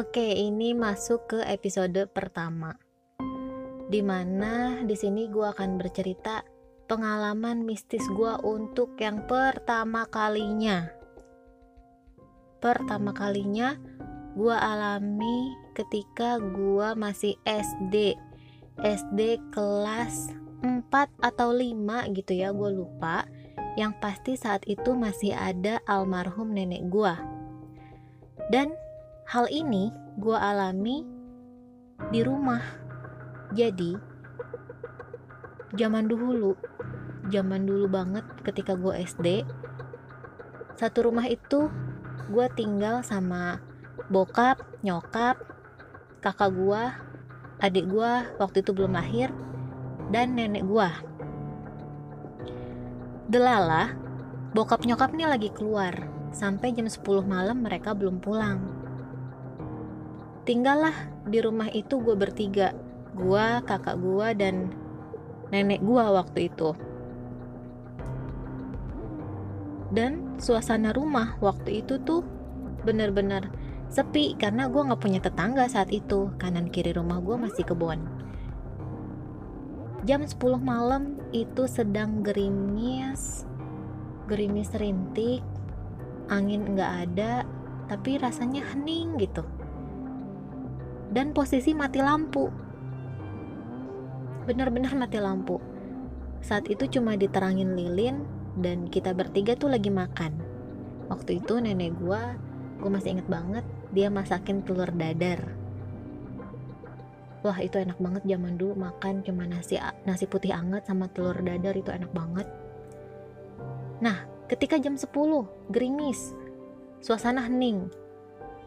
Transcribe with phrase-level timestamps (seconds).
[0.00, 2.72] Oke, ini masuk ke episode pertama.
[3.92, 6.40] Di mana di sini gue akan bercerita
[6.88, 10.88] pengalaman mistis gue untuk yang pertama kalinya.
[12.64, 13.76] Pertama kalinya
[14.40, 18.16] gue alami ketika gue masih SD.
[18.80, 20.32] SD kelas
[20.64, 23.28] 4 atau 5 gitu ya, gue lupa.
[23.76, 27.14] Yang pasti saat itu masih ada almarhum nenek gue.
[28.48, 28.72] Dan
[29.30, 31.06] Hal ini gue alami
[32.10, 32.58] di rumah.
[33.54, 33.94] Jadi,
[35.78, 36.58] zaman dulu,
[37.30, 39.46] zaman dulu banget ketika gue SD,
[40.74, 41.70] satu rumah itu
[42.26, 43.62] gue tinggal sama
[44.10, 45.38] bokap, nyokap,
[46.18, 46.82] kakak gue,
[47.62, 49.30] adik gue waktu itu belum lahir,
[50.10, 50.90] dan nenek gue.
[53.30, 53.94] Delala,
[54.58, 55.94] bokap nyokap nih lagi keluar,
[56.34, 58.79] sampai jam 10 malam mereka belum pulang
[60.44, 60.94] tinggallah
[61.28, 62.72] di rumah itu gue bertiga
[63.14, 64.54] gue kakak gue dan
[65.50, 66.70] nenek gue waktu itu.
[69.90, 72.22] Dan suasana rumah waktu itu tuh
[72.86, 73.50] bener-bener
[73.90, 76.30] sepi karena gue gak punya tetangga saat itu.
[76.38, 77.98] Kanan kiri rumah gue masih kebun.
[80.06, 83.44] Jam 10 malam itu sedang gerimis
[84.30, 85.42] gerimis rintik
[86.30, 87.42] angin gak ada
[87.90, 89.42] tapi rasanya hening gitu
[91.10, 92.46] dan posisi mati lampu.
[94.46, 95.58] Benar-benar mati lampu.
[96.40, 98.24] Saat itu cuma diterangin lilin
[98.58, 100.32] dan kita bertiga tuh lagi makan.
[101.10, 102.38] Waktu itu nenek gua
[102.80, 105.44] gue masih inget banget dia masakin telur dadar.
[107.40, 111.76] Wah itu enak banget zaman dulu makan cuma nasi nasi putih anget sama telur dadar
[111.76, 112.48] itu enak banget.
[114.00, 115.12] Nah ketika jam 10
[115.68, 116.32] gerimis.
[117.00, 117.88] Suasana hening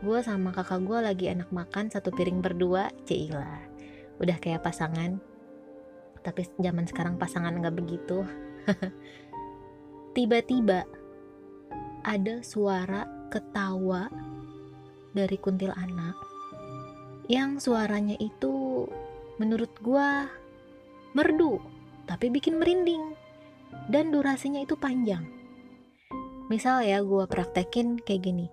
[0.04, 3.64] gue sama kakak gue lagi enak makan satu piring berdua Cila
[4.20, 5.16] udah kayak pasangan.
[6.20, 8.28] Tapi zaman sekarang pasangan nggak begitu.
[10.16, 10.84] Tiba-tiba
[12.04, 14.12] ada suara ketawa
[15.16, 16.20] dari kuntil anak
[17.32, 18.84] yang suaranya itu
[19.40, 20.10] menurut gue
[21.16, 21.64] merdu
[22.12, 23.16] tapi bikin merinding.
[23.88, 25.24] Dan durasinya itu panjang.
[26.52, 28.48] Misal ya gue praktekin kayak gini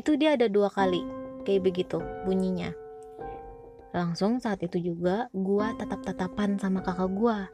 [0.00, 1.04] itu dia ada dua kali
[1.44, 2.72] kayak begitu bunyinya.
[3.90, 7.50] Langsung saat itu juga gua tatap-tatapan sama kakak gua.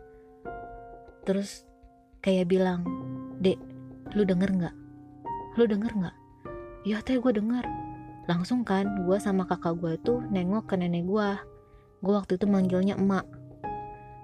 [1.27, 1.67] Terus
[2.23, 2.85] kayak bilang
[3.43, 3.59] dek
[4.15, 4.77] lu denger nggak?
[5.59, 6.17] Lu denger nggak?
[6.87, 7.65] Ya teh gue denger.
[8.31, 11.41] Langsung kan gua sama kakak gua itu nengok ke nenek gua.
[12.05, 13.27] Gua waktu itu manggilnya emak.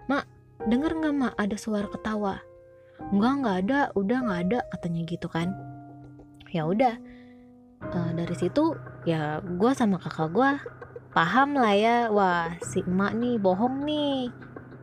[0.06, 0.28] Mak
[0.68, 1.34] denger nggak mak?
[1.40, 2.51] Ada suara ketawa
[3.10, 5.50] enggak nggak ada udah nggak ada katanya gitu kan.
[6.52, 6.94] Ya udah
[7.90, 8.76] uh, dari situ
[9.08, 10.50] ya gue sama kakak gue
[11.12, 14.30] paham lah ya wah si emak nih bohong nih.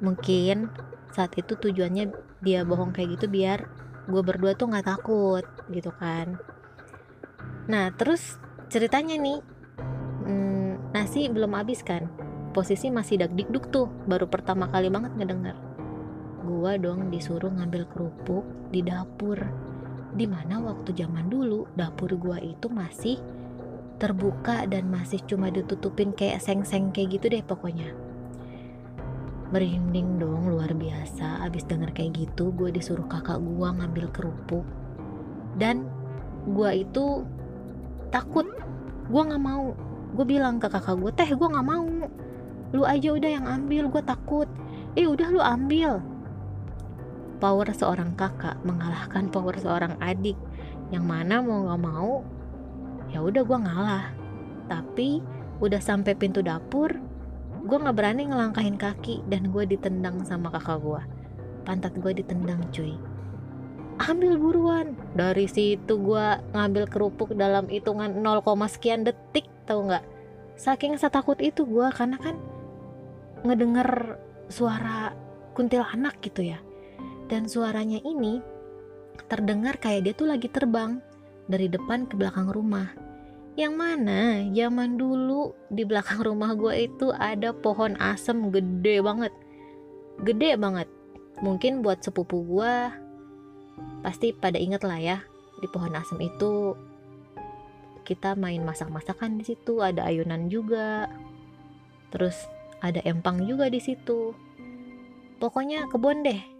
[0.03, 0.67] Mungkin
[1.15, 2.11] saat itu tujuannya
[2.43, 3.65] dia bohong kayak gitu biar
[4.09, 6.35] gue berdua tuh nggak takut gitu kan.
[7.69, 9.39] Nah terus ceritanya nih
[10.25, 12.09] hmm, nasi belum habis kan?
[12.49, 15.68] Posisi masih dak dikduk tuh baru pertama kali banget ngedenger
[16.49, 18.41] gue dong disuruh ngambil kerupuk
[18.73, 19.37] di dapur.
[20.09, 23.21] Di mana waktu zaman dulu dapur gua itu masih
[24.01, 27.93] terbuka dan masih cuma ditutupin kayak seng-seng kayak gitu deh pokoknya.
[29.53, 31.45] Merinding dong luar biasa.
[31.45, 34.65] Abis denger kayak gitu gue disuruh kakak gua ngambil kerupuk.
[35.61, 35.85] Dan
[36.49, 37.21] gua itu
[38.09, 38.49] takut.
[39.13, 39.77] Gua nggak mau.
[40.17, 41.85] Gue bilang ke kakak gue teh gue nggak mau.
[42.73, 43.93] Lu aja udah yang ambil.
[43.93, 44.49] Gue takut.
[44.97, 46.01] Eh udah lu ambil
[47.39, 50.35] power seorang kakak mengalahkan power seorang adik.
[50.91, 52.13] Yang mana mau gak mau
[53.09, 54.05] ya udah gue ngalah.
[54.69, 55.23] Tapi
[55.59, 56.91] udah sampai pintu dapur
[57.59, 61.01] gue nggak berani ngelangkahin kaki dan gue ditendang sama kakak gue
[61.67, 62.95] pantat gue ditendang cuy.
[63.99, 64.95] Ambil buruan.
[65.11, 66.25] Dari situ gue
[66.55, 68.41] ngambil kerupuk dalam hitungan 0,
[68.71, 70.01] sekian detik tau nggak?
[70.55, 72.39] Saking setakut itu gue karena kan
[73.43, 74.17] ngedenger
[74.47, 75.13] suara
[75.53, 76.59] kuntilanak gitu ya
[77.29, 78.41] dan suaranya ini
[79.29, 80.97] terdengar kayak dia tuh lagi terbang
[81.45, 82.89] dari depan ke belakang rumah.
[83.53, 84.19] Yang mana
[84.55, 89.33] zaman dulu di belakang rumah gue itu ada pohon asem gede banget.
[90.25, 90.89] Gede banget.
[91.45, 92.75] Mungkin buat sepupu gue
[94.03, 95.17] pasti pada inget lah ya
[95.59, 96.75] di pohon asem itu
[98.03, 101.05] kita main masak-masakan di situ, ada ayunan juga.
[102.09, 102.33] Terus
[102.81, 104.33] ada empang juga di situ.
[105.37, 106.58] Pokoknya kebun deh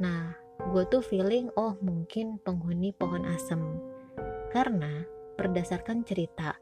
[0.00, 0.32] Nah,
[0.72, 3.60] gue tuh feeling oh mungkin penghuni pohon asem.
[4.50, 5.04] Karena
[5.36, 6.56] berdasarkan cerita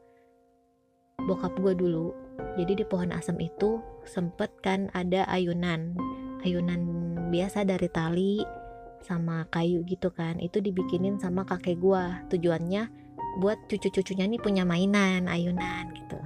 [1.19, 2.15] bokap gue dulu
[2.55, 5.95] jadi di pohon asem itu sempet kan ada ayunan.
[6.43, 6.81] Ayunan
[7.29, 8.41] biasa dari tali
[9.03, 12.03] sama kayu gitu kan itu dibikinin sama kakek gue
[12.35, 12.91] tujuannya
[13.39, 16.19] buat cucu-cucunya nih punya mainan ayunan gitu.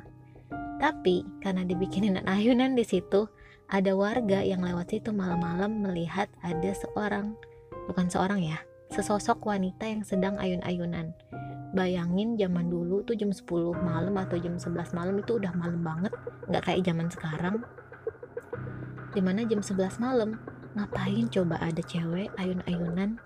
[0.82, 3.30] Tapi karena dibikinin ayunan di situ
[3.74, 7.34] ada warga yang lewat situ malam-malam melihat ada seorang
[7.90, 8.62] bukan seorang ya
[8.94, 11.18] sesosok wanita yang sedang ayun-ayunan.
[11.74, 13.50] Bayangin zaman dulu tuh jam 10
[13.82, 16.14] malam atau jam 11 malam itu udah malam banget
[16.46, 17.66] nggak kayak zaman sekarang.
[19.10, 20.38] Di mana jam 11 malam
[20.78, 23.18] ngapain coba ada cewek ayun-ayunan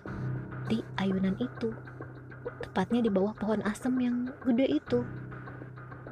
[0.71, 1.75] di ayunan itu?
[2.63, 5.03] Tepatnya di bawah pohon asem yang gede itu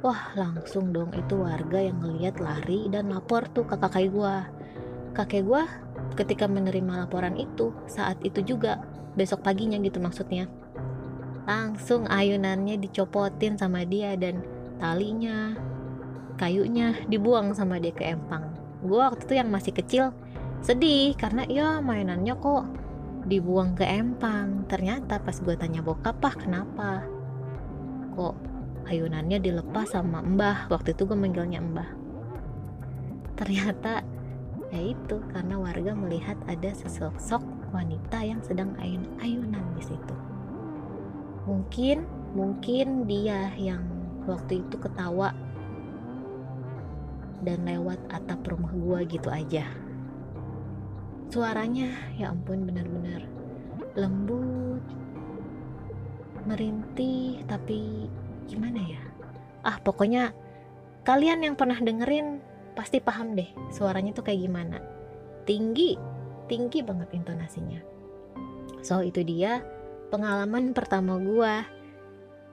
[0.00, 1.12] wah langsung dong.
[1.16, 4.48] Itu warga yang ngeliat lari dan lapor tuh ke kakek gua.
[5.16, 5.64] Kakek gua
[6.16, 8.84] ketika menerima laporan itu saat itu juga
[9.16, 10.48] besok paginya gitu maksudnya.
[11.46, 14.42] Langsung ayunannya dicopotin sama dia dan
[14.76, 15.56] talinya
[16.36, 18.52] kayunya dibuang sama dia ke empang.
[18.84, 20.04] Gue waktu itu yang masih kecil
[20.60, 22.64] sedih karena ya mainannya kok
[23.24, 24.68] dibuang ke empang.
[24.68, 27.06] Ternyata pas gue tanya bokap pah kenapa?
[28.12, 28.55] Kok
[28.86, 30.70] ayunannya dilepas sama mbah.
[30.70, 31.90] Waktu itu gue manggilnya mbah.
[33.36, 34.06] Ternyata
[34.72, 37.42] ya itu karena warga melihat ada sesosok
[37.74, 40.14] wanita yang sedang ayun-ayunan di situ.
[41.46, 43.82] Mungkin mungkin dia yang
[44.26, 45.30] waktu itu ketawa
[47.46, 49.68] dan lewat atap rumah gua gitu aja.
[51.30, 53.22] Suaranya ya ampun benar-benar
[53.96, 54.82] lembut
[56.46, 58.06] merintih tapi
[58.46, 59.02] gimana ya?
[59.66, 60.32] Ah pokoknya
[61.02, 62.38] kalian yang pernah dengerin
[62.78, 64.78] pasti paham deh suaranya tuh kayak gimana.
[65.46, 65.98] Tinggi
[66.46, 67.82] tinggi banget intonasinya.
[68.82, 69.62] So itu dia
[70.14, 71.66] pengalaman pertama gua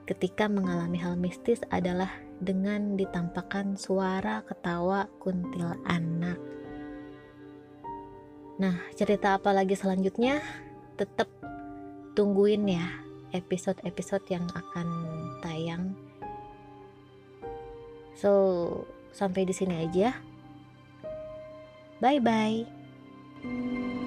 [0.04, 2.10] ketika mengalami hal mistis adalah
[2.42, 6.36] dengan ditampakkan suara ketawa kuntil anak
[8.54, 10.38] nah cerita apa lagi selanjutnya?
[10.94, 11.26] Tetap
[12.14, 12.86] tungguin ya
[13.34, 14.86] episode-episode yang akan
[15.44, 15.92] tayang
[18.16, 18.32] so
[19.14, 20.16] sampai di sini aja.
[22.02, 24.02] Bye bye.